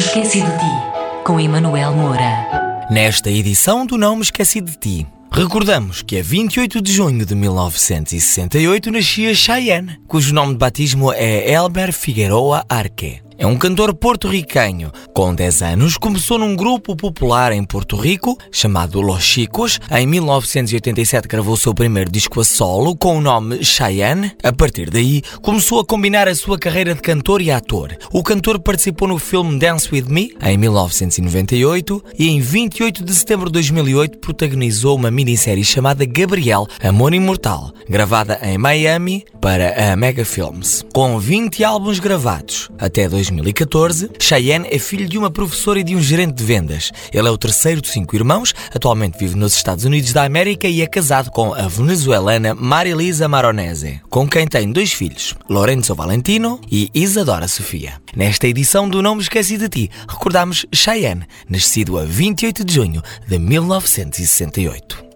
[0.00, 2.86] Esqueci de Ti, com Emanuel Moura.
[2.90, 7.34] Nesta edição do Não Me Esqueci de Ti, recordamos que a 28 de junho de
[7.34, 13.20] 1968 nascia Cheyenne, cujo nome de batismo é Elmer Figueroa Arque.
[13.40, 14.92] É um cantor porto-riquenho.
[15.14, 19.80] Com 10 anos, começou num grupo popular em Porto Rico, chamado Los Chicos.
[19.90, 24.32] Em 1987 gravou seu primeiro disco a solo, com o nome Cheyenne.
[24.42, 27.96] A partir daí, começou a combinar a sua carreira de cantor e ator.
[28.12, 33.46] O cantor participou no filme Dance With Me, em 1998, e em 28 de setembro
[33.46, 40.26] de 2008 protagonizou uma minissérie chamada Gabriel, Amor Imortal, gravada em Miami para a Mega
[40.26, 40.84] Films.
[40.92, 45.94] Com 20 álbuns gravados, até 2000 2014, Cheyenne é filho de uma professora e de
[45.94, 46.90] um gerente de vendas.
[47.12, 50.82] Ele é o terceiro de cinco irmãos, atualmente vive nos Estados Unidos da América e
[50.82, 56.90] é casado com a venezuelana Marilisa Maronese, com quem tem dois filhos, Lorenzo Valentino e
[56.94, 57.94] Isadora Sofia.
[58.14, 63.02] Nesta edição do Não Me Esqueci de Ti, recordamos Cheyenne, nascido a 28 de junho
[63.26, 65.09] de 1968.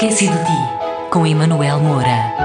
[0.00, 0.58] Esqueci de ti,
[1.10, 2.37] com Emanuel Moura.